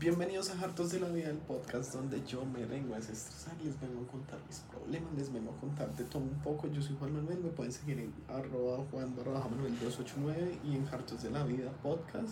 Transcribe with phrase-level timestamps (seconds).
[0.00, 3.78] Bienvenidos a Hartos de la Vida, el podcast donde yo me vengo a desestresar, les
[3.78, 6.68] vengo a contar mis problemas, les vengo a contar de todo un poco.
[6.68, 11.22] Yo soy Juan Manuel, me pueden seguir en arroba Juan Manuel 289 y en Hartos
[11.22, 12.30] de la Vida podcast.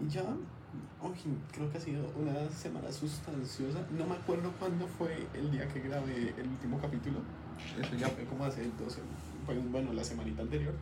[0.00, 0.22] Y ya,
[1.02, 1.12] hoy
[1.52, 3.86] creo que ha sido una semana sustanciosa.
[3.90, 7.18] No me acuerdo cuándo fue el día que grabé el último capítulo.
[7.78, 8.96] Eso ya fue como hace dos,
[9.44, 10.72] pues, bueno, la semanita anterior.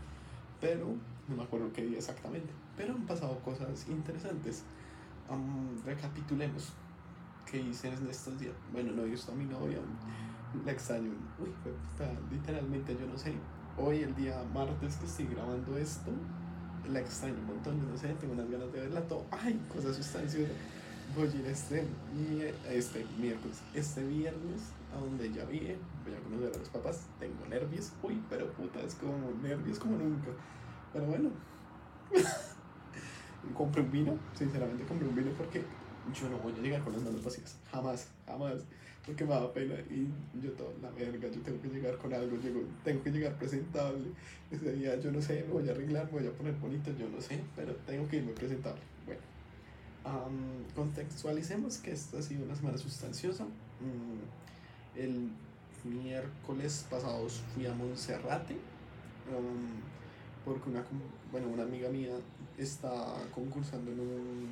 [0.61, 0.86] Pero
[1.27, 2.52] no me acuerdo qué día exactamente.
[2.77, 4.62] Pero han pasado cosas interesantes
[5.85, 6.73] recapitulemos
[7.51, 8.55] qué hice en estos días.
[8.73, 9.79] Bueno, no he visto a mi novia,
[10.65, 11.11] la extraño.
[11.38, 11.51] Uy,
[12.30, 13.35] literalmente yo no sé.
[13.77, 16.11] Hoy, el día martes que estoy grabando esto,
[16.88, 17.80] la extraño un montón.
[17.80, 19.27] Yo no sé, tengo unas ganas de verla todo.
[19.30, 20.55] Ay, cosas sustanciosas.
[21.16, 21.85] Voy a ir este,
[22.69, 27.07] este miércoles, este viernes, a donde ya vi, voy a conocer a los papás.
[27.19, 27.93] Tengo nervios.
[28.02, 30.29] Uy, pero puta, es como nervios como nunca.
[30.93, 31.30] Pero bueno.
[33.55, 35.62] compré un vino, sinceramente compré un vino porque
[36.15, 38.65] yo no voy a llegar con las manos vacías, jamás, jamás,
[39.05, 40.09] porque me da pena y
[40.41, 44.05] yo toda la verga, yo tengo que llegar con algo, llego, tengo que llegar presentable,
[44.51, 47.09] ese día yo no sé, me voy a arreglar, me voy a poner bonito, yo
[47.09, 48.80] no sé, pero tengo que irme presentable.
[49.07, 49.21] Bueno,
[50.75, 53.45] contextualicemos que esta ha sido una semana sustanciosa.
[53.45, 55.30] Mm, el
[55.85, 58.57] miércoles pasado fui a Monserrate
[60.45, 60.85] porque una,
[61.30, 62.16] bueno, una amiga mía
[62.59, 64.49] está concursando en un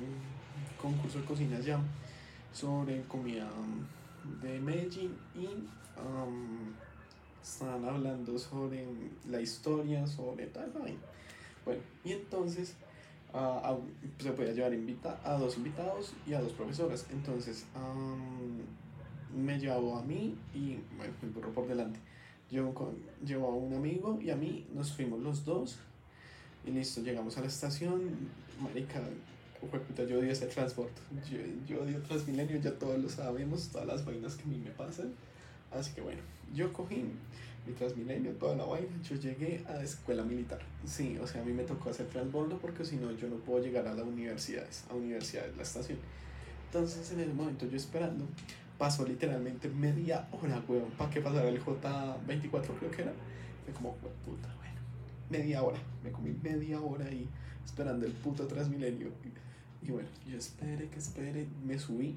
[0.81, 1.79] concurso de cocina allá
[2.53, 3.49] sobre comida
[4.41, 5.47] de Medellín y
[7.41, 8.87] están hablando sobre
[9.29, 10.71] la historia, sobre tal
[11.65, 12.75] Bueno, y entonces
[14.17, 17.05] se puede llevar invita a dos invitados y a dos profesoras.
[17.11, 17.65] Entonces
[19.35, 21.99] me llevó a mí y bueno, el burro por delante.
[22.51, 25.77] Yo con, llevo a un amigo y a mí nos fuimos los dos
[26.65, 28.01] y listo, llegamos a la estación,
[28.59, 29.01] marica,
[29.59, 34.05] puta, yo odio ese transporte, yo, yo odio Transmilenio, ya todos lo sabemos, todas las
[34.05, 35.13] vainas que a mí me pasan,
[35.71, 36.21] así que bueno,
[36.53, 37.05] yo cogí
[37.65, 41.45] mi Transmilenio, toda la vaina, yo llegué a la escuela militar, sí, o sea, a
[41.45, 44.85] mí me tocó hacer transbordo porque si no, yo no puedo llegar a las universidades,
[44.89, 45.99] a universidades, la estación,
[46.65, 48.25] entonces en ese momento yo esperando,
[48.79, 53.13] pasó literalmente media hora, weón, para que pasara el J24 creo que era,
[53.65, 53.93] fue como,
[54.25, 54.49] puta,
[55.29, 55.77] media hora.
[56.03, 57.27] Me comí media hora ahí
[57.63, 59.09] esperando el puto Transmilenio.
[59.81, 62.15] Y bueno, yo esperé que espere, me subí.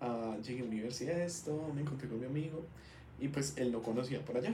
[0.00, 2.64] Uh, llegué a la universidad, esto, me encontré con mi amigo.
[3.20, 4.52] Y pues él no conocía por allá.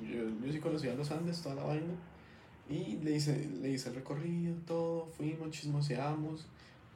[0.00, 1.94] Yo, yo sí conocía los Andes, toda la vaina.
[2.70, 6.46] Y le hice, le hice el recorrido, todo, fuimos, chismoseamos.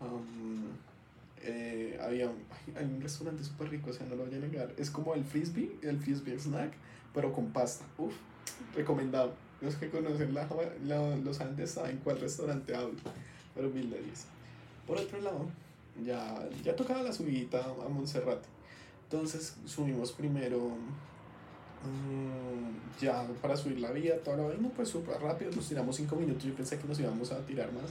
[0.01, 0.69] Um,
[1.43, 2.31] eh, había
[2.77, 4.73] hay un restaurante súper rico, o sea, no lo voy a negar.
[4.77, 6.73] Es como el frisbee, el frisbee snack,
[7.15, 7.85] pero con pasta.
[7.99, 8.15] Uf,
[8.75, 9.35] recomendado.
[9.61, 10.49] Los que conocen la,
[11.23, 12.99] los Andes saben cuál restaurante hablo,
[13.55, 14.27] pero mil de diez.
[14.87, 15.47] Por otro lado,
[16.05, 18.49] ya, ya tocaba la subida a Monserrate.
[19.05, 20.71] Entonces subimos primero,
[21.85, 26.17] mm, ya para subir la vía, toda la vaina, pues súper rápido, nos tiramos cinco
[26.17, 26.43] minutos.
[26.43, 27.91] Yo pensé que nos íbamos a tirar más.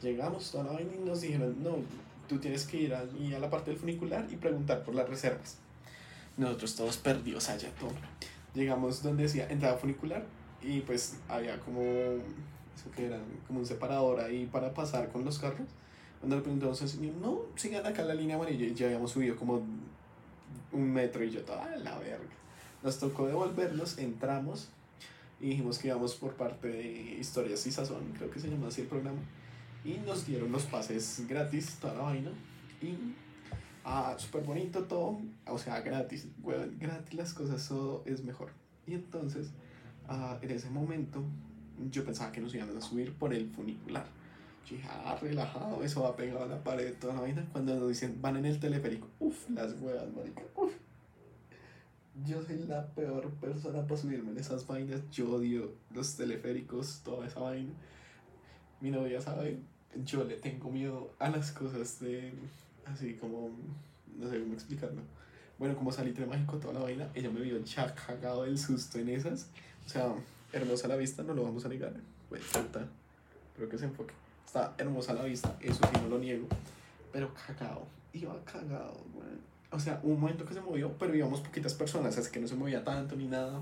[0.00, 1.78] Llegamos toda la vaina y nos dijeron, no,
[2.28, 5.58] tú tienes que ir a, a la parte del funicular y preguntar por las reservas.
[6.36, 7.92] Nosotros todos perdidos allá, todo.
[8.54, 10.24] Llegamos donde decía entrada funicular,
[10.64, 15.38] y pues había como, eso que era, como un separador ahí para pasar con los
[15.38, 15.68] carros.
[16.20, 19.36] Cuando le preguntamos al señor, no, sigan acá la línea amarilla y ya habíamos subido
[19.36, 19.62] como
[20.72, 22.24] un metro y yo toda la verga.
[22.82, 24.68] Nos tocó devolvernos, entramos
[25.40, 28.80] y dijimos que íbamos por parte de Historias y Sazón, creo que se llama así
[28.80, 29.18] el programa.
[29.84, 32.30] Y nos dieron los pases gratis, toda la vaina.
[32.80, 32.96] Y
[33.84, 36.28] ah, súper bonito todo, o sea, gratis,
[36.78, 38.50] gratis las cosas, todo es mejor.
[38.86, 39.50] Y entonces
[40.08, 41.22] Ah, en ese momento
[41.90, 44.06] yo pensaba que nos iban a subir por el funicular.
[44.68, 47.46] Yo ah, relajado, eso va pegado a la pared, toda la vaina.
[47.52, 50.72] Cuando nos dicen, van en el teleférico, uff, las huevas, marica, uff.
[52.24, 55.00] Yo soy la peor persona para subirme en esas vainas.
[55.10, 57.72] Yo odio los teleféricos, toda esa vaina.
[58.80, 59.58] Mi novia sabe,
[60.04, 62.32] yo le tengo miedo a las cosas de,
[62.86, 63.50] así como,
[64.18, 65.00] no sé cómo explicarlo.
[65.58, 69.08] Bueno, como salitre mágico, toda la vaina, ella me vio ya cagado del susto en
[69.08, 69.48] esas.
[69.86, 70.12] O sea,
[70.52, 71.94] hermosa la vista, no lo vamos a negar.
[73.56, 74.14] Creo que se enfoque.
[74.44, 76.46] Está hermosa la vista, eso sí no lo niego.
[77.12, 77.86] Pero cagado.
[78.12, 79.28] Iba cagado, güey.
[79.70, 82.54] O sea, un momento que se movió, pero íbamos poquitas personas, así que no se
[82.54, 83.60] movía tanto ni nada.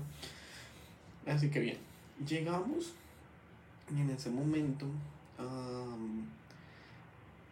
[1.25, 1.77] Así que bien.
[2.27, 2.93] Llegamos
[3.95, 4.85] y en ese momento.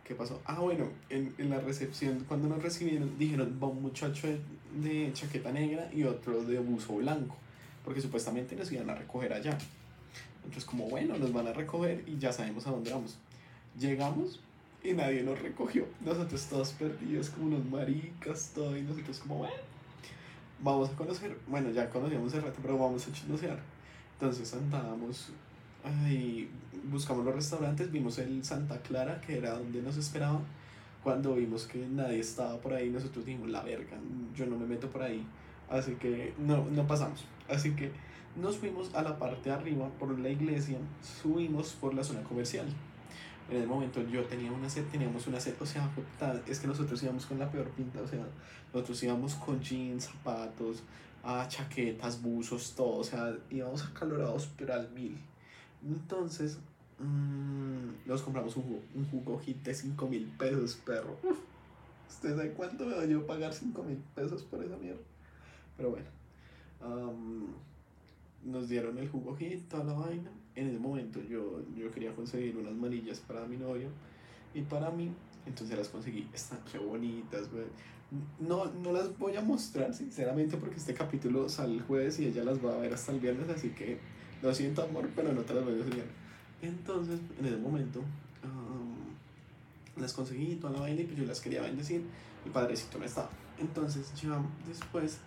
[0.04, 0.42] ¿Qué pasó?
[0.46, 4.28] Ah, bueno, en, en, la recepción, cuando nos recibieron, dijeron, va un muchacho
[4.74, 7.36] de, chaqueta negra y otro de buzo blanco
[7.84, 9.58] porque supuestamente nos iban a recoger allá.
[10.44, 13.18] Entonces como bueno, nos van a recoger y ya sabemos a dónde vamos.
[13.80, 14.40] Llegamos
[14.84, 15.86] y nadie nos recogió.
[16.04, 19.56] Nosotros todos perdidos como unos maricas, todo, y nosotros como, bueno,
[20.60, 23.60] vamos a conocer, bueno, ya conocíamos el rato, pero vamos a chismosear.
[24.14, 25.30] Entonces andábamos
[26.10, 26.50] y
[26.90, 30.42] buscamos los restaurantes, vimos el Santa Clara, que era donde nos esperaban.
[31.04, 33.98] Cuando vimos que nadie estaba por ahí, nosotros dijimos, la verga,
[34.36, 35.26] yo no me meto por ahí.
[35.70, 37.26] Así que no, no pasamos.
[37.50, 37.92] Así que
[38.36, 42.68] nos fuimos a la parte de arriba por la iglesia, subimos por la zona comercial.
[43.50, 45.90] En el momento yo tenía una sed, teníamos una sed, o sea,
[46.48, 48.26] es que nosotros íbamos con la peor pinta, o sea,
[48.74, 50.84] nosotros íbamos con jeans, zapatos,
[51.24, 55.18] a chaquetas, buzos, todo, o sea, íbamos acalorados, pero al mil.
[55.84, 56.60] Entonces,
[57.00, 61.18] mmm, nos compramos un jugo, un jugo hit de 5 mil pesos, perro.
[62.10, 65.02] ¿Usted sabe cuánto me yo pagar 5 mil pesos por esa mierda?
[65.78, 66.08] Pero bueno,
[68.44, 70.30] nos dieron el jugo hit, toda la vaina.
[70.56, 73.88] En ese momento yo, yo quería conseguir unas manillas para mi novio
[74.54, 75.12] y para mí,
[75.46, 76.28] entonces las conseguí.
[76.34, 77.66] Están qué bonitas, güey
[78.40, 82.44] no, no las voy a mostrar, sinceramente, porque este capítulo sale el jueves y ella
[82.44, 84.00] las va a ver hasta el viernes, así que
[84.42, 86.66] lo siento, amor, pero no te las voy a.
[86.66, 88.04] Entonces, en ese momento,
[89.98, 92.04] las conseguí toda la vaina y pues yo las quería bendecir.
[92.46, 93.30] Mi padrecito no estaba.
[93.60, 95.20] Entonces, ya después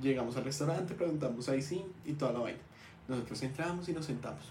[0.00, 2.60] llegamos al restaurante, preguntamos ahí sí y toda la vaina.
[3.08, 4.44] Nosotros entramos y nos sentamos.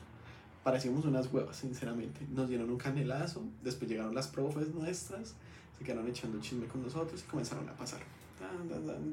[0.63, 2.27] Parecíamos unas huevas, sinceramente.
[2.31, 5.36] Nos dieron un canelazo, después llegaron las profes nuestras
[5.80, 8.01] se quedaron echando chisme con nosotros y comenzaron a pasar.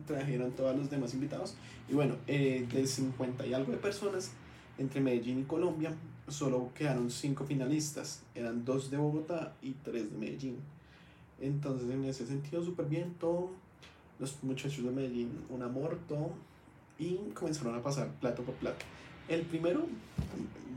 [0.07, 1.55] Trajeron todos los demás invitados.
[1.89, 4.33] Y bueno, eh, de 50 y algo de personas,
[4.79, 5.95] entre Medellín y Colombia,
[6.29, 8.23] solo quedaron 5 finalistas.
[8.35, 10.57] Eran 2 de Bogotá y 3 de Medellín.
[11.41, 13.51] Entonces, en ese sentido, súper bien todo.
[14.19, 16.31] Los muchachos de Medellín, un amor, todo.
[16.99, 18.85] Y comenzaron a pasar plato por plato.
[19.29, 19.87] El primero,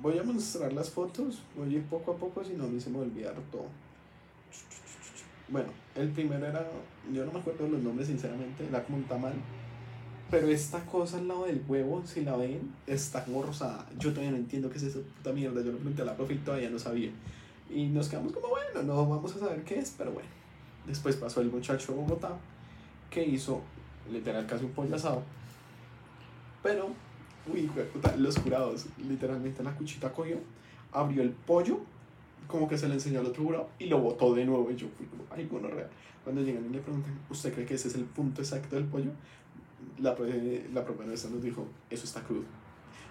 [0.02, 2.80] voy a mostrar las fotos, voy a ir poco a poco, si no, a mí
[2.80, 3.06] se me va
[3.52, 3.68] todo.
[5.52, 6.66] Bueno, el primero era,
[7.12, 9.34] yo no me acuerdo los nombres sinceramente, era como un tamal.
[10.30, 13.88] Pero esta cosa al lado del huevo, si la ven, está como rosada.
[13.98, 15.62] Yo todavía no entiendo qué es esa puta mierda.
[15.62, 17.10] Yo le pregunté a la profe y todavía no sabía.
[17.68, 20.30] Y nos quedamos como, bueno, no vamos a saber qué es, pero bueno.
[20.86, 22.38] Después pasó el muchacho de Bogotá,
[23.10, 23.62] que hizo
[24.12, 25.24] literal casi un pollo asado.
[26.62, 26.90] Pero,
[27.52, 30.38] uy, puta, los jurados, literalmente la cuchita cogió,
[30.92, 31.80] abrió el pollo
[32.50, 34.70] como que se le enseñó al otro jurado y lo botó de nuevo.
[34.72, 35.90] Y yo fui como, ay, bueno, real.
[36.24, 39.12] Cuando llegan y le preguntan, ¿usted cree que ese es el punto exacto del pollo?
[40.00, 40.16] La,
[40.74, 42.44] la propia nuestra nos dijo, eso está crudo.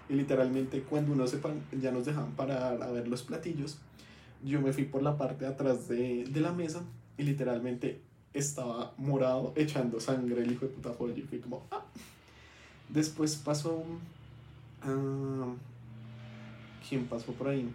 [0.09, 1.51] Y literalmente cuando uno sepa,
[1.81, 3.79] ya nos dejaban parar a ver los platillos,
[4.45, 6.83] yo me fui por la parte de atrás de, de la mesa
[7.17, 8.01] y literalmente
[8.33, 11.15] estaba morado echando sangre el hijo de puta pollo.
[11.17, 11.85] Y fui como, ah.
[12.89, 13.85] Después pasó...
[14.85, 15.55] Uh,
[16.89, 17.69] ¿Quién pasó por ahí?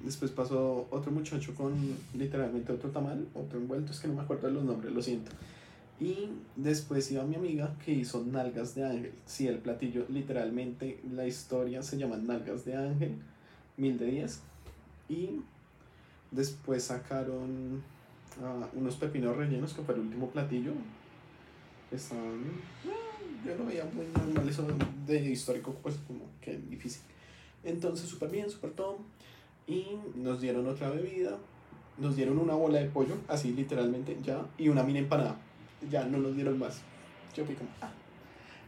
[0.00, 1.74] Después pasó otro muchacho con
[2.14, 5.30] literalmente otro tamal, otro envuelto, es que no me acuerdo de los nombres, lo siento.
[5.98, 9.12] Y después iba mi amiga que hizo nalgas de ángel.
[9.24, 13.14] Sí, el platillo, literalmente, la historia se llama nalgas de ángel,
[13.78, 14.40] mil de diez.
[15.08, 15.40] Y
[16.30, 17.82] después sacaron
[18.42, 20.72] ah, unos pepinos rellenos, que fue el último platillo.
[21.90, 22.42] Estaban,
[22.84, 24.66] eh, yo lo veía muy normal, eso
[25.06, 27.00] de histórico, pues como que difícil.
[27.64, 28.98] Entonces, súper bien, súper todo
[29.66, 31.36] y nos dieron otra bebida,
[31.98, 35.36] nos dieron una bola de pollo, así literalmente ya, y una mina empanada.
[35.90, 36.82] Ya no nos dieron más.
[37.34, 37.90] Yo fui ah.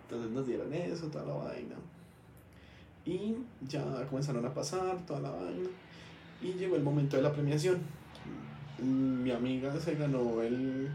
[0.02, 1.76] Entonces nos dieron eso, toda la vaina.
[3.04, 5.68] Y ya comenzaron a pasar toda la vaina.
[6.42, 7.78] Y llegó el momento de la premiación.
[8.78, 10.88] Mi amiga se ganó el,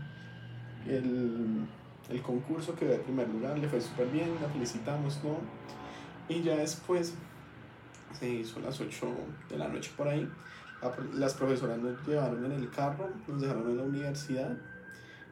[0.87, 1.65] el,
[2.09, 5.37] el concurso, quedó en primer lugar, le fue súper bien, la felicitamos, ¿no?
[6.33, 7.15] Y ya después
[8.17, 9.07] se hizo a las 8
[9.49, 10.29] de la noche por ahí.
[11.13, 14.57] Las profesoras nos llevaron en el carro, nos dejaron en la universidad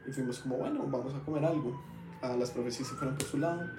[0.08, 1.82] y fuimos como, bueno, vamos a comer algo.
[2.22, 3.70] A las profesoras se fueron por su lado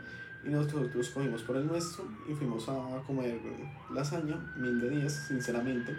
[0.44, 3.40] y nosotros cogimos por el nuestro y fuimos a comer
[3.92, 5.97] lasaña, mil de diez, sinceramente.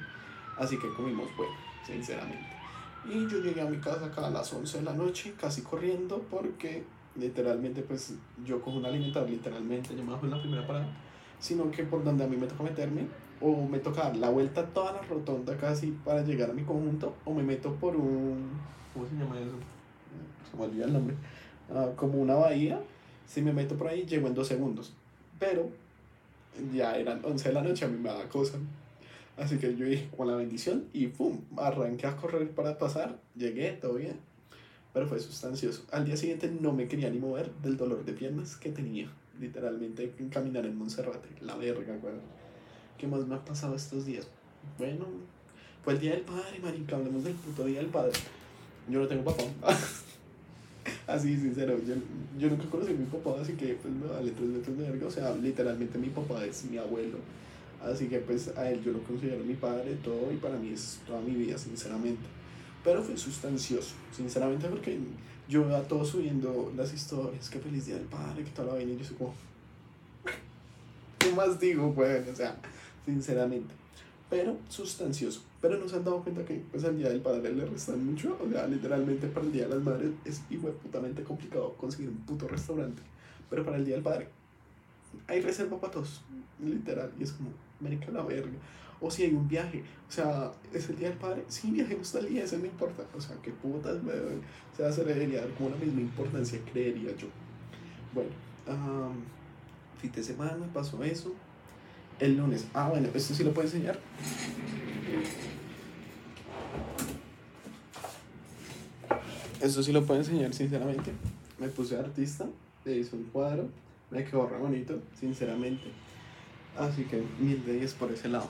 [0.57, 1.53] Así que comimos bueno,
[1.85, 2.45] sinceramente.
[3.05, 6.23] Y yo llegué a mi casa acá a las 11 de la noche, casi corriendo,
[6.29, 6.83] porque
[7.15, 8.13] literalmente, pues
[8.45, 10.87] yo cojo un alimentador, literalmente, yo me bajo en la primera parada
[11.43, 13.01] sino que por donde a mí me toca meterme,
[13.41, 17.17] o me toca dar la vuelta toda la rotonda casi para llegar a mi conjunto,
[17.25, 18.49] o me meto por un,
[18.93, 19.57] ¿cómo se llama eso?
[20.49, 21.17] Se me olvida el nombre,
[21.69, 22.79] ah, como una bahía,
[23.27, 24.93] si me meto por ahí llego en dos segundos,
[25.37, 25.69] pero
[26.73, 28.57] ya eran 11 de la noche, a mí me da cosa.
[29.35, 33.71] Así que yo dije, con la bendición, y pum, arranqué a correr para pasar, llegué,
[33.73, 34.15] todo bien.
[34.93, 35.83] Pero fue sustancioso.
[35.91, 39.09] Al día siguiente no me quería ni mover del dolor de piernas que tenía
[39.39, 42.13] literalmente caminar en Monserrate, la verga, güey.
[42.97, 44.27] ¿Qué más me ha pasado estos días?
[44.77, 45.05] Bueno,
[45.83, 48.13] Fue el día del padre, marica, hablemos del puto día del padre.
[48.89, 49.43] Yo no tengo papá.
[51.07, 51.95] así, sincero, yo,
[52.39, 55.07] yo nunca conocí a mi papá, así que pues me vale tres metros de verga.
[55.07, 57.17] O sea, literalmente mi papá es mi abuelo.
[57.83, 61.01] Así que pues a él yo lo considero mi padre, todo, y para mí es
[61.05, 62.23] toda mi vida, sinceramente.
[62.83, 64.97] Pero fue sustancioso, sinceramente, porque
[65.47, 68.93] yo a todos subiendo las historias, que feliz día del padre, que toda la vaina,
[68.93, 69.33] y yo soy como...
[71.19, 72.27] ¿Qué más digo, pues?
[72.27, 72.57] O sea,
[73.05, 73.73] sinceramente.
[74.29, 75.41] Pero sustancioso.
[75.61, 78.37] Pero no se han dado cuenta que pues al día del padre le restan mucho.
[78.43, 80.41] O sea, literalmente para el día de las madres es
[80.81, 83.01] putamente complicado conseguir un puto restaurante.
[83.49, 84.27] Pero para el día del padre
[85.27, 86.21] hay reserva para todos.
[86.63, 87.11] Literal.
[87.19, 88.49] Y es como, América la verga.
[89.05, 92.25] O si hay un viaje, o sea, es el día del padre, sí, viajemos tal
[92.25, 93.03] día, eso no importa.
[93.13, 94.41] O sea, qué putas, weón.
[94.71, 97.27] O sea, se le debería dar como la misma importancia, creería yo.
[98.13, 98.29] Bueno,
[98.65, 99.15] um,
[99.99, 101.35] fin de semana pasó eso.
[102.17, 103.99] El lunes, ah, bueno, esto sí lo puedo enseñar.
[109.59, 111.11] Esto sí lo puedo enseñar, sinceramente.
[111.59, 112.45] Me puse artista,
[112.85, 113.67] le hice un cuadro,
[114.11, 115.91] me quedó re bonito, sinceramente.
[116.77, 118.47] Así que mil de diez por ese lado.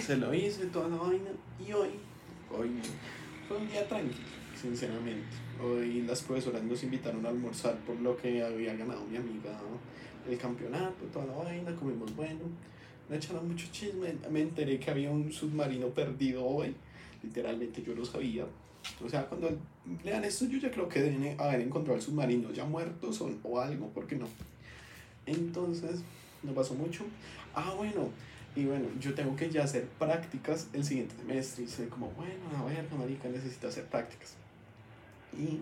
[0.00, 1.90] Se lo hice toda la vaina y hoy,
[2.56, 2.70] hoy
[3.48, 4.24] fue un día tranquilo,
[4.60, 5.26] sinceramente.
[5.62, 9.58] Hoy las profesoras nos invitaron a almorzar por lo que había ganado mi amiga
[10.28, 12.40] el campeonato, toda la vaina, comimos bueno.
[13.08, 16.74] Me echaron mucho chisme, me enteré que había un submarino perdido hoy,
[17.22, 18.44] literalmente yo lo sabía.
[19.04, 19.50] O sea, cuando
[20.04, 23.60] lean esto, yo ya creo que deben haber encontrado el submarino ya muertos o, o
[23.60, 24.26] algo, porque no.
[25.26, 26.02] Entonces,
[26.42, 27.04] no pasó mucho.
[27.54, 28.10] Ah, bueno,
[28.56, 31.64] y bueno, yo tengo que ya hacer prácticas el siguiente semestre.
[31.64, 34.34] Y sé como, bueno, a ver, marica, necesito hacer prácticas.
[35.38, 35.60] Y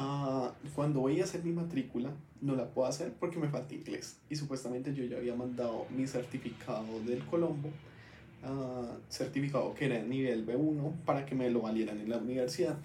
[0.00, 4.16] uh, cuando voy a hacer mi matrícula, no la puedo hacer porque me falta inglés.
[4.30, 10.46] Y supuestamente yo ya había mandado mi certificado del Colombo, uh, certificado que era nivel
[10.46, 12.78] B1, para que me lo valieran en la universidad.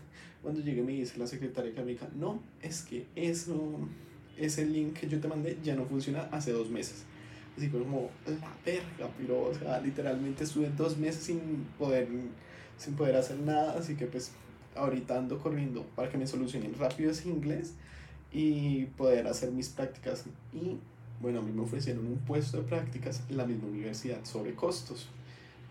[0.44, 3.80] Cuando llegué me dice la secretaria académica, no, es que eso,
[4.38, 7.06] ese link que yo te mandé ya no funciona hace dos meses
[7.58, 11.40] Así como, la verga, pero, o sea, literalmente estuve dos meses sin
[11.80, 12.08] poder,
[12.78, 14.32] sin poder hacer nada, así que pues
[14.76, 17.74] ahorita ando corriendo para que me solucionen rápido ese inglés
[18.32, 20.26] y poder hacer mis prácticas.
[20.54, 20.78] Y
[21.22, 25.08] bueno, a mí me ofrecieron un puesto de prácticas en la misma universidad sobre costos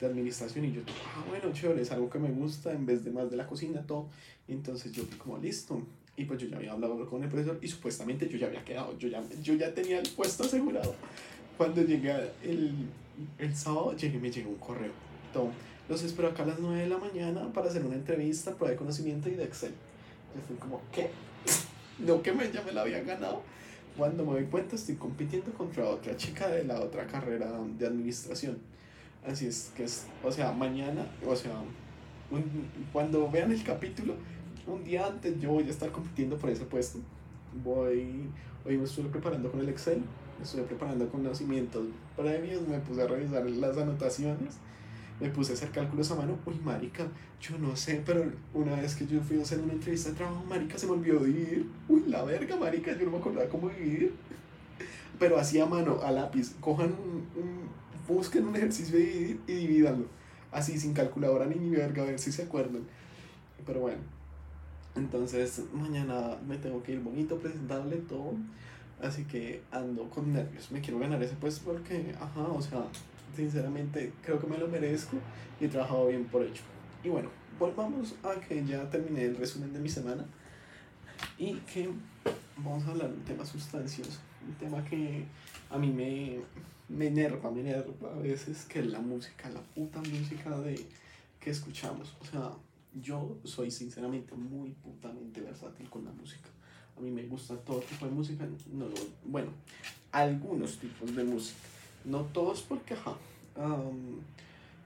[0.01, 3.11] de administración y yo, ah, bueno, chévere, es algo que me gusta en vez de
[3.11, 4.09] más de la cocina, todo.
[4.49, 5.81] entonces yo fui como, listo.
[6.17, 8.97] Y pues yo ya había hablado con el profesor y supuestamente yo ya había quedado,
[8.99, 10.95] yo ya, yo ya tenía el puesto asegurado.
[11.57, 12.89] Cuando llegué el,
[13.39, 14.93] el sábado, llegué, me llegó un correo.
[15.33, 15.51] Todo.
[15.89, 18.77] Los espero acá a las 9 de la mañana para hacer una entrevista, prueba de
[18.77, 19.73] conocimiento y de Excel.
[20.35, 21.11] Yo fui como, ¿qué?
[21.99, 23.43] No que me, ya me la había ganado.
[23.97, 28.59] Cuando me doy cuenta, estoy compitiendo contra otra chica de la otra carrera de administración.
[29.25, 31.53] Así es que es, o sea, mañana, o sea,
[32.93, 34.17] cuando vean el capítulo,
[34.67, 36.99] un día antes yo voy a estar compitiendo por ese puesto.
[37.63, 38.29] Voy,
[38.67, 40.03] hoy me estoy preparando con el Excel
[40.43, 41.85] estuve preparando conocimientos
[42.17, 44.57] previos, me puse a revisar las anotaciones,
[45.21, 46.39] me puse a hacer cálculos a mano.
[46.47, 47.07] Uy, marica,
[47.41, 50.45] yo no sé, pero una vez que yo fui a hacer una entrevista de trabajo,
[50.49, 51.67] marica, se me olvidó dividir.
[51.89, 54.13] Uy, la verga, marica, yo no me acordaba cómo dividir.
[55.19, 57.69] Pero así a mano, a lápiz, cojan un,
[58.09, 60.07] busquen un ejercicio de dividir y divídanlo.
[60.51, 62.83] Así, sin calculadora ni ni verga, a ver si se acuerdan.
[63.67, 63.99] Pero bueno,
[64.97, 68.35] entonces mañana me tengo que ir bonito, presentarle todo.
[69.03, 70.71] Así que ando con nervios.
[70.71, 72.85] Me quiero ganar ese puesto porque, ajá, o sea,
[73.35, 75.19] sinceramente creo que me lo merezco
[75.61, 76.63] y he trabajado bien por ello.
[77.03, 80.25] Y bueno, volvamos a que ya terminé el resumen de mi semana
[81.39, 81.91] y que
[82.57, 85.25] vamos a hablar de un tema sustancioso, un tema que
[85.71, 86.39] a mí me,
[86.89, 90.81] me enerva, me enerva a veces, que es la música, la puta música de,
[91.41, 92.17] que escuchamos.
[92.21, 92.53] O sea,
[93.03, 96.49] yo soy sinceramente muy putamente versátil con la música
[96.97, 98.47] a mí me gusta todo tipo de música.
[98.73, 98.87] No,
[99.25, 99.51] bueno,
[100.13, 101.59] algunos tipos de música.
[102.05, 103.17] No todos porque, ajá,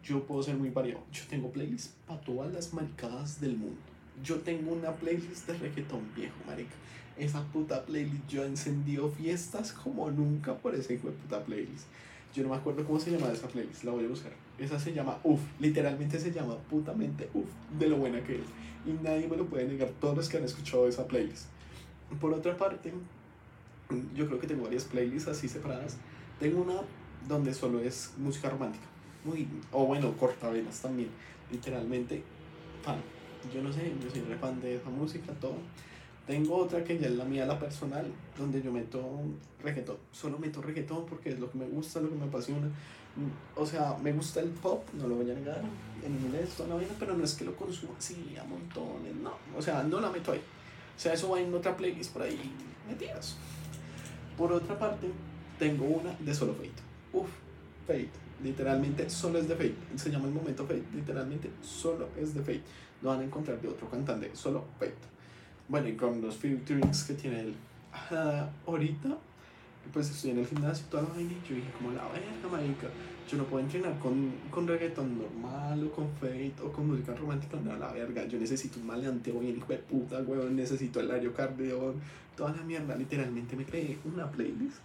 [0.04, 1.02] yo puedo ser muy variado.
[1.12, 3.80] Yo tengo playlists para todas las maricadas del mundo.
[4.22, 6.74] Yo tengo una playlist de reggaetón viejo, marica.
[7.16, 11.86] Esa puta playlist, yo he encendido fiestas como nunca por esa hijo de puta playlist.
[12.34, 14.32] Yo no me acuerdo cómo se llama esa playlist, la voy a buscar.
[14.58, 17.48] Esa se llama UF, literalmente se llama putamente UF,
[17.78, 18.46] de lo buena que es.
[18.86, 21.46] Y nadie me lo puede negar, todos los que han escuchado esa playlist.
[22.20, 22.92] Por otra parte,
[24.14, 25.96] yo creo que tengo varias playlists así separadas.
[26.40, 26.80] Tengo una
[27.28, 28.84] donde solo es música romántica.
[29.24, 31.10] Muy, o bueno, cortavenas también.
[31.50, 32.22] Literalmente,
[32.82, 33.00] fan.
[33.54, 35.56] Yo no sé, yo soy re fan de esa música, todo.
[36.26, 39.02] Tengo otra que ya es la mía, la personal, donde yo meto
[39.62, 39.96] reggaetón.
[40.12, 42.68] Solo meto reggaetón porque es lo que me gusta, lo que me apasiona.
[43.56, 45.62] O sea, me gusta el pop, no lo voy a negar,
[46.04, 49.32] en inglés, toda la vida, pero no es que lo consuma así a montones, no.
[49.56, 50.40] O sea, no la meto ahí.
[50.98, 52.36] O sea, eso va en otra playlist por ahí
[52.88, 53.36] metidas.
[54.36, 55.06] Por otra parte,
[55.56, 56.72] tengo una de solo Fate.
[57.12, 57.28] Uf,
[57.86, 58.10] Fate.
[58.42, 59.76] Literalmente solo es de Fate.
[59.94, 60.82] Se llama el momento Fate.
[60.92, 62.62] Literalmente solo es de Fate.
[63.00, 64.96] No van a encontrar de otro cantante, solo Fate.
[65.68, 67.54] Bueno, y con los featurings que tiene él.
[68.66, 69.18] ahorita,
[69.92, 72.88] pues estoy en el gimnasio toda la vaina y yo dije, como la verga, marica.
[73.30, 77.58] Yo no puedo entrenar con, con reggaetón normal o con fate o con música romántica,
[77.62, 78.26] no, la verga.
[78.26, 80.56] Yo necesito un maleanteo bien hijo de puta, weón.
[80.56, 81.94] Necesito el cardio,
[82.36, 82.96] toda la mierda.
[82.96, 84.78] Literalmente me creé una playlist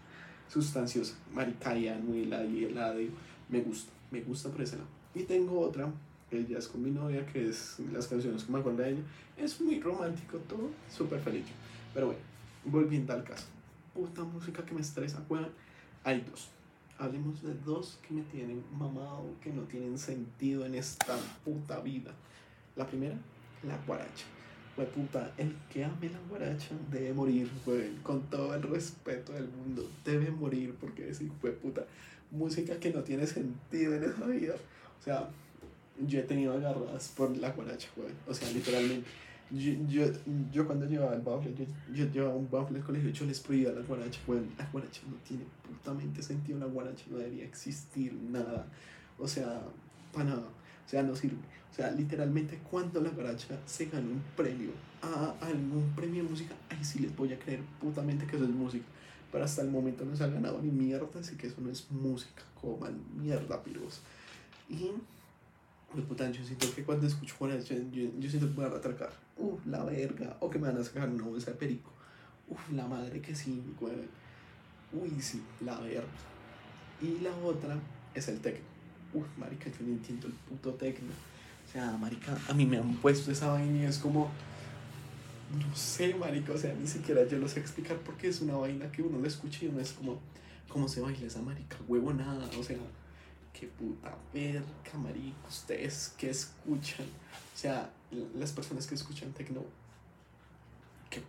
[0.49, 1.15] sustanciosa.
[1.33, 3.11] Marica y Anuela y.
[3.49, 4.89] Me gusta, me gusta por ese lado.
[5.15, 5.89] Y tengo otra
[6.37, 9.01] ella es con mi novia, que es las canciones que me acuerdo de ella.
[9.37, 11.45] Es muy romántico todo, súper feliz.
[11.93, 12.21] Pero bueno,
[12.65, 13.45] volviendo al caso.
[13.93, 15.49] Puta música que me estresa, weón.
[16.03, 16.49] Hay dos.
[16.97, 22.11] Hablemos de dos que me tienen mamado, que no tienen sentido en esta puta vida.
[22.75, 23.15] La primera,
[23.63, 24.25] la guaracha.
[24.75, 27.95] Wey, puta, el que ame la guaracha debe morir, güey.
[28.01, 31.85] Con todo el respeto del mundo, debe morir porque es, fue puta,
[32.31, 34.55] música que no tiene sentido en esa vida.
[34.99, 35.29] O sea,
[36.07, 38.09] yo he tenido agarradas por la guaracha, güey.
[38.27, 39.07] O sea, literalmente.
[39.51, 40.05] Yo, yo,
[40.51, 43.71] yo cuando llevaba el bafle, yo, yo llevaba un bafle al colegio, yo les prohibía
[43.71, 44.41] la guaracha, güey.
[44.57, 48.65] La guaracha no tiene putamente sentido, la guaracha no debería existir, nada.
[49.19, 49.61] O sea,
[50.11, 50.47] para nada.
[50.85, 51.37] O sea, no sirve.
[51.71, 54.69] O sea, literalmente cuando la guaracha se gana un premio
[55.01, 58.51] a algún premio de música, ahí sí les voy a creer putamente que eso es
[58.51, 58.85] música.
[59.31, 61.89] Pero hasta el momento no se ha ganado ni mierda, así que eso no es
[61.89, 62.43] música.
[62.61, 64.01] Coman mierda, piros.
[64.69, 64.91] Y
[66.01, 69.11] puta, yo siento que cuando escucho guaracha, yo, yo siento que van a atracar.
[69.37, 70.37] Uf, la verga.
[70.39, 71.91] O que me van a sacar una bolsa de perico.
[72.49, 73.93] Uf, la madre que sí, güey.
[74.91, 76.03] Uy, sí, la verga.
[77.01, 77.77] Y la otra
[78.13, 78.65] es el tecno.
[79.13, 81.11] Uf, marica, yo no entiendo el puto tecno.
[81.67, 84.29] O sea, marica, a mí me han puesto esa vaina y es como...
[85.57, 88.91] No sé, marica, o sea, ni siquiera yo lo sé explicar porque es una vaina
[88.91, 90.19] que uno le escucha y uno es como...
[90.67, 91.77] ¿Cómo se baila esa marica?
[91.87, 92.77] Huevo nada, o sea
[93.53, 97.89] qué puta verga, marico, ustedes que escuchan, o sea,
[98.35, 99.63] las personas que escuchan tecno,
[101.09, 101.21] qué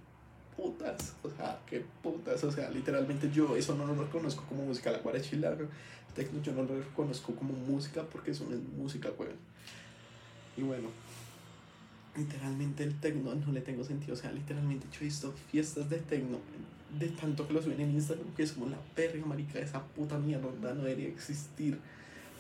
[0.56, 4.90] putas, o sea, qué putas, o sea, literalmente yo eso no lo reconozco como música,
[4.90, 5.56] la guarachila,
[6.14, 9.36] tecno yo no lo reconozco como música porque eso no es música, weón.
[10.56, 10.88] Y bueno,
[12.16, 15.98] literalmente el tecno no le tengo sentido, o sea, literalmente yo he visto fiestas de
[15.98, 16.38] tecno
[16.98, 20.18] de tanto que lo suben en Instagram que es como la perra marica, esa puta
[20.18, 21.78] mierda no debería existir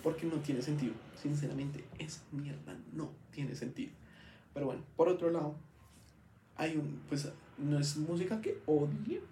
[0.04, 0.92] porque no tiene sentido.
[1.20, 3.90] Sinceramente, esa mierda no tiene sentido.
[4.52, 5.56] Pero bueno, por otro lado,
[6.56, 9.22] hay un, pues no es música que odie,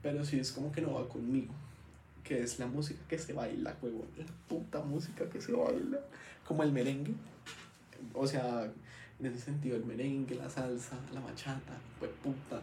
[0.00, 1.52] pero sí es como que no va conmigo.
[2.22, 4.06] Que es la música que se baila, huevo.
[4.16, 5.98] La puta música que se baila.
[6.46, 7.14] Como el merengue.
[8.14, 8.72] O sea,
[9.18, 12.62] en ese sentido, el merengue, la salsa, la bachata, pues puta.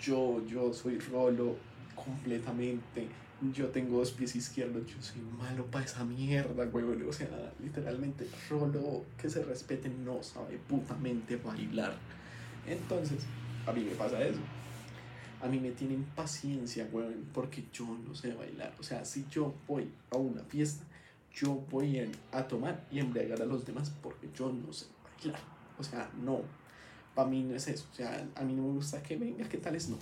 [0.00, 1.56] Yo, yo soy rolo
[1.96, 3.08] completamente
[3.52, 7.02] yo tengo dos pies izquierdos, yo soy malo para esa mierda, güey.
[7.02, 11.96] O sea, literalmente, Rolo que se respete no sabe putamente bailar.
[12.66, 13.18] Entonces,
[13.66, 14.40] a mí me pasa eso.
[15.42, 18.74] A mí me tienen paciencia, güey, porque yo no sé bailar.
[18.80, 20.84] O sea, si yo voy a una fiesta,
[21.34, 24.86] yo voy a tomar y embriagar a los demás porque yo no sé
[25.18, 25.40] bailar.
[25.78, 26.40] O sea, no.
[27.14, 27.86] Para mí no es eso.
[27.92, 29.90] O sea, a mí no me gusta que venga, ¿qué tal es?
[29.90, 29.98] No.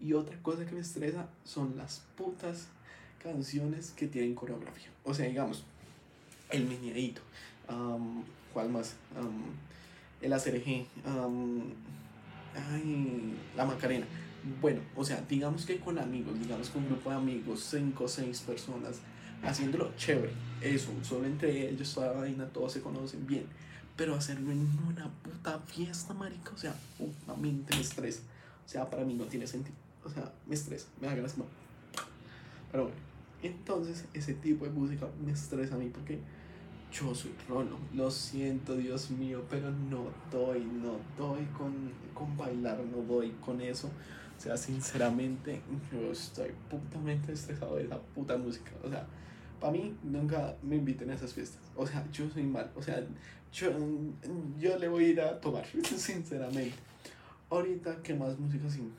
[0.00, 2.68] Y otra cosa que me estresa son las putas
[3.22, 4.88] canciones que tienen coreografía.
[5.04, 5.64] O sea, digamos,
[6.50, 7.22] el meneadito,
[7.68, 8.94] um, ¿cuál más?
[10.20, 10.86] el ACRG,
[12.54, 14.06] ay, la Macarena.
[14.60, 18.08] Bueno, o sea, digamos que con amigos, digamos con un grupo de amigos, cinco o
[18.08, 19.00] seis personas,
[19.42, 20.32] haciéndolo chévere.
[20.60, 23.46] Eso, solo entre ellos, toda la vaina, todos se conocen bien.
[23.96, 28.20] Pero hacerlo en una puta fiesta, marica, o sea, putamente me estresa.
[28.64, 31.46] O sea, para mí no tiene sentido o sea, me estresa, me da como...
[32.70, 32.98] Pero bueno,
[33.42, 36.20] entonces ese tipo de música me estresa a mí porque
[36.92, 41.72] yo soy rolo, lo siento Dios mío, pero no doy, no doy con,
[42.14, 43.88] con bailar, no doy con eso.
[44.36, 48.70] O sea, sinceramente, yo estoy putamente estresado de esa puta música.
[48.84, 49.06] O sea,
[49.60, 51.60] para mí nunca me inviten a esas fiestas.
[51.74, 52.70] O sea, yo soy mal.
[52.76, 53.02] O sea,
[53.52, 53.70] yo,
[54.58, 55.66] yo le voy a ir a tomar,
[55.96, 56.74] sinceramente.
[57.50, 58.92] Ahorita, ¿qué más música sin?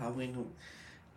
[0.00, 0.44] Ah, bueno,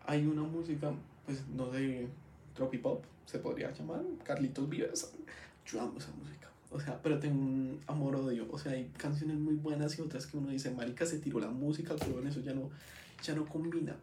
[0.05, 0.91] hay una música,
[1.25, 2.07] pues no sé,
[2.53, 5.11] tropipop, se podría llamar, Carlitos Vives.
[5.65, 6.49] Yo amo esa música.
[6.71, 8.47] O sea, pero tengo un amor-odio.
[8.51, 11.49] O sea, hay canciones muy buenas y otras que uno dice, marica, se tiró la
[11.49, 12.69] música, pero eso ya no,
[13.23, 13.95] ya no combina.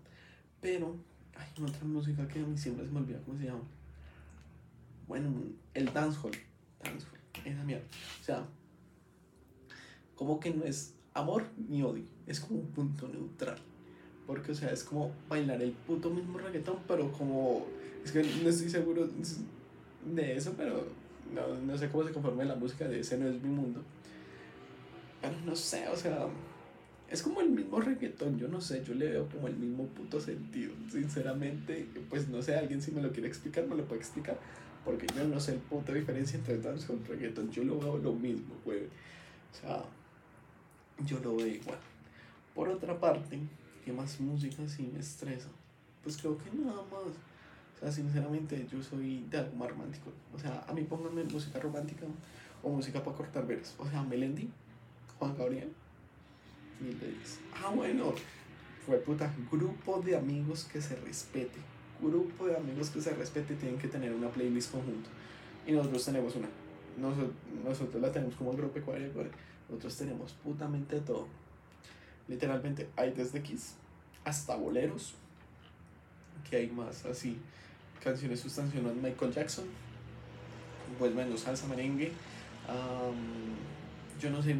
[0.61, 0.97] Pero
[1.37, 3.65] hay otra música que a mí siempre se me olvida cómo se llama.
[5.07, 5.33] Bueno,
[5.75, 6.33] el dancehall.
[6.83, 7.85] Dancehall, esa mierda.
[8.21, 8.47] O sea,
[10.15, 13.59] como que no es amor ni odio, es como un punto neutral.
[14.31, 17.67] Porque, o sea, es como bailar el puto mismo reggaetón, pero como.
[18.05, 19.09] Es que no estoy seguro
[20.05, 20.87] de eso, pero
[21.35, 23.83] no, no sé cómo se conforma la música de ese no es mi mundo.
[25.21, 26.29] Pero no sé, o sea,
[27.11, 30.21] es como el mismo reggaetón, yo no sé, yo le veo como el mismo puto
[30.21, 30.75] sentido.
[30.89, 34.39] Sinceramente, pues no sé, alguien si me lo quiere explicar, me lo puede explicar.
[34.85, 37.99] Porque yo no sé el punto de diferencia entre dance y reggaetón, yo lo veo
[37.99, 38.85] lo mismo, güey.
[38.85, 39.83] O sea,
[41.05, 41.79] yo lo veo igual.
[42.55, 43.41] Por otra parte,
[43.91, 45.01] ¿qué más música sí me?
[46.03, 47.11] Pues creo que nada más.
[47.77, 50.13] O sea, sinceramente, yo soy de algo más romántico.
[50.33, 52.07] O sea, a mí pónganme música romántica
[52.63, 53.75] o música para cortar veras.
[53.79, 54.49] O sea, Melendi,
[55.19, 55.73] Juan Gabriel,
[56.81, 57.15] mil de
[57.57, 58.15] Ah, bueno,
[58.87, 59.33] fue puta.
[59.51, 61.59] Grupo de amigos que se respete.
[62.01, 65.11] Grupo de amigos que se respete tienen que tener una playlist conjunto.
[65.67, 66.49] Y nosotros tenemos una.
[66.97, 67.31] Nosotros,
[67.65, 69.31] nosotros la tenemos como grupo ecuatoriano.
[69.69, 71.27] Nosotros tenemos putamente todo.
[72.31, 73.75] Literalmente hay desde Kiss
[74.25, 75.13] hasta boleros.
[76.49, 77.39] Que hay más así
[78.03, 79.67] canciones sustanciosas Michael Jackson,
[80.99, 82.11] pues bueno, salsa merengue,
[84.21, 84.57] yo no sé,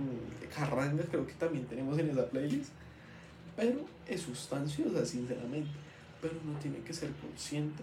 [0.55, 2.71] carranga creo que también tenemos en esa playlist,
[3.57, 5.71] pero es sustanciosa sinceramente,
[6.21, 7.83] pero uno tiene que ser consciente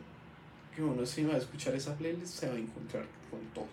[0.75, 3.67] que uno si va a escuchar esa playlist se va a encontrar con todo.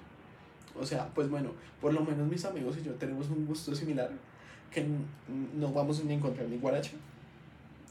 [0.75, 4.11] O sea, pues bueno, por lo menos mis amigos y yo tenemos un gusto similar,
[4.71, 4.87] que
[5.57, 6.93] no vamos a encontrar ni guaracha,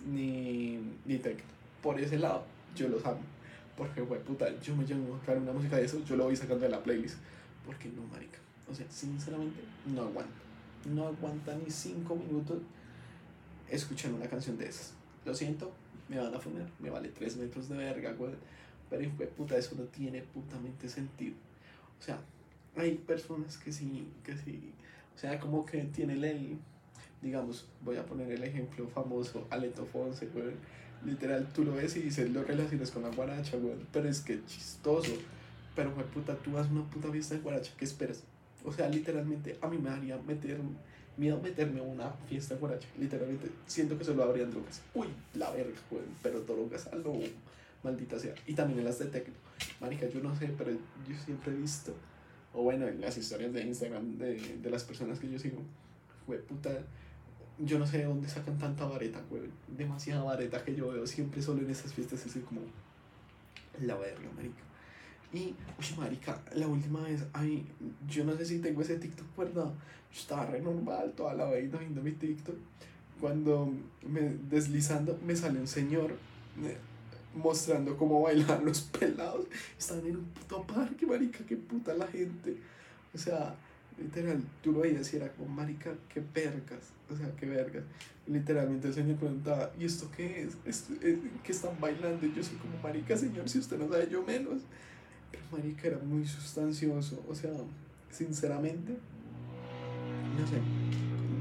[0.06, 1.22] ni, ni.
[1.82, 2.44] Por ese lado,
[2.76, 3.22] yo los amo.
[3.78, 6.36] Porque, güey, puta, yo me llevo a buscar una música de eso, yo lo voy
[6.36, 7.18] sacando de la playlist.
[7.66, 8.38] Porque no, marica.
[8.70, 10.34] O sea, sinceramente, no aguanta.
[10.86, 12.60] No aguanta ni cinco minutos
[13.70, 14.94] escuchando una canción de esas.
[15.26, 15.72] Lo siento,
[16.10, 18.34] me van a fumar, me vale tres metros de verga, güey.
[18.90, 21.36] Pero, güey, puta, eso no tiene putamente sentido.
[22.00, 22.20] O sea,
[22.76, 24.72] hay personas que sí, que sí.
[25.16, 26.58] O sea, como que tienen el.
[27.22, 30.54] Digamos, voy a poner el ejemplo famoso, Aleto Fonse, güey
[31.06, 33.76] Literal, tú lo ves y dices, lo relaciones con la guaracha, güey.
[33.92, 35.12] Pero es que chistoso.
[35.76, 38.24] Pero, güey, puta, tú vas una puta fiesta de guaracha, ¿qué esperas?
[38.64, 40.60] O sea, literalmente, a mí me haría meter,
[41.18, 42.88] miedo meterme a una fiesta de guaracha.
[42.98, 44.82] Literalmente, siento que solo habrían drogas.
[44.94, 46.04] Uy, la verga, güey.
[46.22, 47.14] Pero drogas a lo
[47.84, 48.34] maldita sea.
[48.48, 49.34] Y también en las de tecno.
[49.82, 51.94] Marica, yo no sé, pero yo siempre he visto,
[52.54, 55.62] o bueno, en las historias de Instagram de, de las personas que yo sigo,
[56.28, 56.72] güey, puta
[57.60, 59.44] yo no sé de dónde sacan tanta vareta, güey.
[59.68, 62.62] Demasiada vareta que yo veo siempre solo en esas fiestas, así como
[63.82, 64.62] la verga, marica.
[65.34, 67.66] Y, uy, marica, la última vez, ay,
[68.08, 69.66] yo no sé si tengo ese TikTok, ¿verdad?
[70.12, 72.56] Yo estaba re normal toda la vida viendo mi TikTok.
[73.20, 73.72] Cuando
[74.08, 76.16] me deslizando, me sale un señor
[77.36, 79.46] mostrando cómo bailan los pelados.
[79.78, 82.58] Estaban en un puto parque, marica, qué puta la gente.
[83.14, 83.56] O sea,
[83.98, 87.84] Literal, tú lo veías y era como, marica, qué vergas, o sea, qué vergas.
[88.26, 90.58] literalmente el señor preguntaba, ¿y esto qué es?
[90.66, 92.26] ¿Esto, es qué están bailando?
[92.26, 94.64] Y yo soy como, marica, señor, si usted no sabe, yo menos.
[95.32, 97.52] Pero marica era muy sustancioso, o sea,
[98.10, 98.94] sinceramente,
[100.40, 100.58] no sé.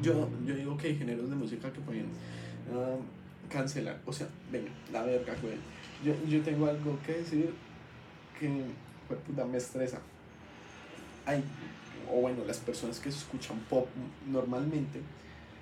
[0.03, 2.07] Yo, yo digo que hay géneros de música que pueden
[2.73, 2.97] ah,
[3.53, 5.55] cancelar, o sea, venga, la verga, güey.
[6.05, 7.53] Yo, yo tengo algo que decir
[8.39, 8.65] que,
[9.07, 10.01] pues, puta, me estresa.
[11.27, 11.45] Hay
[12.13, 13.87] o bueno, las personas que escuchan pop
[14.31, 15.01] normalmente,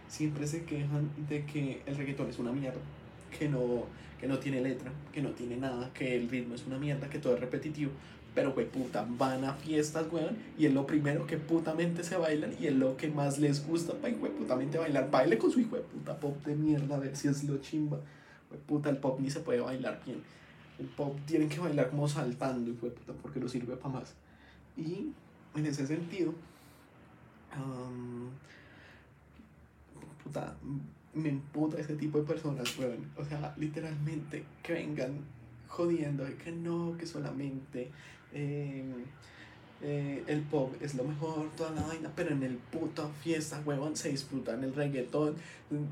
[0.09, 2.81] siempre se quejan de que el reggaetón es una mierda,
[3.37, 3.85] que no,
[4.21, 7.19] que no tiene letra, que no tiene nada, que el ritmo es una mierda, que
[7.19, 7.93] todo es repetitivo.
[8.35, 12.55] Pero, güey, puta, van a fiestas, weón, y es lo primero que putamente se bailan
[12.61, 15.11] y es lo que más les gusta, güey, putamente bailar.
[15.11, 17.99] Baile con su hijo de puta pop de mierda, a ver si es lo chimba.
[18.49, 20.23] Güey, puta, el pop ni se puede bailar bien.
[20.79, 24.15] El pop tienen que bailar como saltando, hijo de puta, porque no sirve para más.
[24.77, 25.13] Y
[25.57, 26.33] en ese sentido,
[30.23, 30.55] puta,
[31.15, 33.11] me emputa ese tipo de personas, weón.
[33.17, 35.19] O sea, literalmente que vengan
[35.69, 37.91] jodiendo que no, que solamente
[38.33, 39.05] em,
[39.83, 43.97] eh, el pop es lo mejor, toda la vaina, pero en el puto fiesta, weón,
[43.97, 45.37] se disfrutan el reggaetón,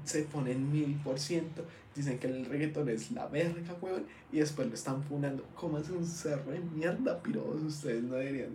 [0.05, 4.69] se ponen mil por ciento, dicen que el reggaetón es la verga, weón, y después
[4.69, 5.45] lo están funando.
[5.55, 7.63] ¿Cómo es un cerro de mierda, piros?
[7.63, 8.53] Ustedes no deberían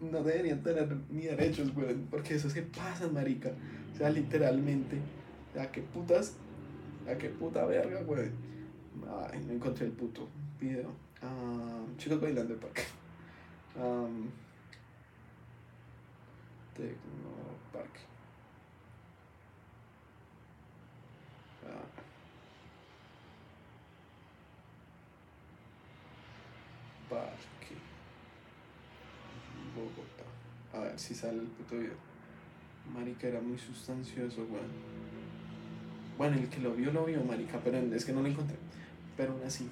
[0.00, 3.50] no deberían tener ni derechos, güey, porque eso se pasa, marica.
[3.94, 4.98] O sea, literalmente,
[5.58, 6.34] ¿a qué putas?
[7.10, 8.30] ¿A qué puta verga, güey?
[9.32, 10.28] Ay, no encontré el puto
[10.60, 10.92] video.
[11.98, 12.82] Chicos bailando de parque.
[16.74, 18.00] Tecnoparque.
[21.66, 21.84] Ah.
[27.10, 27.74] Parque.
[29.74, 30.24] Bogotá.
[30.72, 31.96] A ver si sale el puto video.
[32.94, 34.70] Marica era muy sustancioso, weón.
[36.16, 38.56] Bueno, el que lo vio, lo vio, marica, pero es que no lo encontré.
[39.16, 39.68] Pero aún así.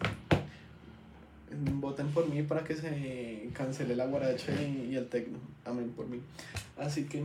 [1.58, 5.38] Voten por mí para que se cancele la guaracha y, el tecno.
[5.64, 6.20] Amén por mí.
[6.76, 7.24] Así que,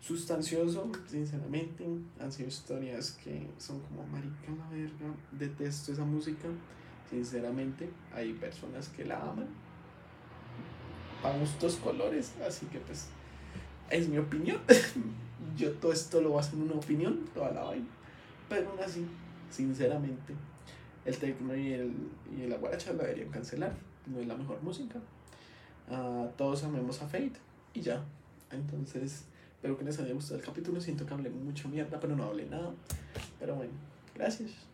[0.00, 1.84] sustancioso, sinceramente,
[2.20, 5.14] han sido historias que son como marica la verga.
[5.32, 6.48] Detesto esa música.
[7.08, 9.48] Sinceramente, hay personas que la aman.
[11.22, 12.34] Para gustos colores.
[12.46, 13.08] Así que, pues,
[13.90, 14.58] es mi opinión.
[15.56, 17.86] Yo todo esto lo baso en una opinión, toda la vaina.
[18.48, 19.06] Pero aún así,
[19.50, 20.34] sinceramente,
[21.10, 21.92] el tecno y el,
[22.36, 23.74] y la guaracha deberían cancelar.
[24.06, 24.98] No es la mejor música.
[25.90, 27.32] Ah, todos amemos a Fate
[27.74, 28.02] y ya.
[28.50, 30.80] Entonces, espero que les haya gustado el capítulo.
[30.80, 32.72] Siento que hablé mucho mierda, pero no hablé nada.
[33.38, 33.72] Pero bueno,
[34.14, 34.69] gracias.